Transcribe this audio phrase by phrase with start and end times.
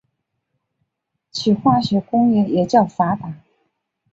[1.29, 3.35] 其化学工业也较发达。